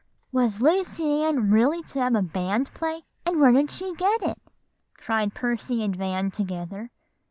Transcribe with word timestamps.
"Was 0.31 0.59
Lucy 0.61 1.21
Ann 1.21 1.51
really 1.51 1.83
to 1.83 1.99
have 1.99 2.15
a 2.15 2.23
band 2.23 2.73
play? 2.73 3.03
And 3.23 3.39
where 3.39 3.51
did 3.51 3.69
she 3.69 3.93
get 3.93 4.23
it?" 4.23 4.41
cried 4.97 5.35
Percy 5.35 5.83
and 5.83 5.95
Van 5.95 6.31
together. 6.31 6.89